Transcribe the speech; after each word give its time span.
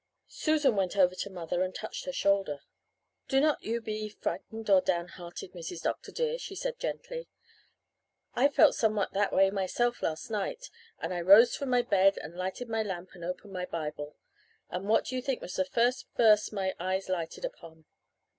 "Susan 0.29 0.75
went 0.75 0.97
over 0.97 1.13
to 1.13 1.29
mother 1.29 1.61
and 1.61 1.75
touched 1.75 2.05
her 2.05 2.11
shoulder. 2.11 2.61
"'Do 3.27 3.39
not 3.39 3.61
you 3.61 3.79
be 3.79 4.09
frightened 4.09 4.67
or 4.67 4.81
downhearted, 4.81 5.51
Mrs. 5.53 5.83
Dr. 5.83 6.11
dear,' 6.11 6.39
she 6.39 6.55
said 6.55 6.79
gently. 6.79 7.27
'I 8.33 8.47
felt 8.47 8.73
somewhat 8.73 9.13
that 9.13 9.31
way 9.31 9.51
myself 9.51 10.01
last 10.01 10.31
night, 10.31 10.71
and 10.97 11.13
I 11.13 11.21
rose 11.21 11.55
from 11.55 11.69
my 11.69 11.83
bed 11.83 12.17
and 12.17 12.33
lighted 12.35 12.67
my 12.67 12.81
lamp 12.81 13.11
and 13.13 13.23
opened 13.23 13.53
my 13.53 13.67
Bible; 13.67 14.15
and 14.71 14.89
what 14.89 15.05
do 15.05 15.15
you 15.17 15.21
think 15.21 15.39
was 15.39 15.53
the 15.55 15.65
first 15.65 16.07
verse 16.17 16.51
my 16.51 16.73
eyes 16.79 17.07
lighted 17.07 17.45
upon? 17.45 17.85